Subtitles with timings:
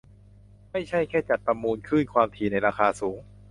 [0.71, 3.19] ไม่ใช่แค่จัดประมูลคลื่นความถี่ในราคาสูง